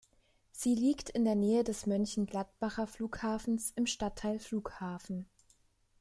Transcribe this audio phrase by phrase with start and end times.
[0.51, 5.27] Sie liegt in der Nähe des Mönchengladbacher Flughafens im Stadtteil Flughafen.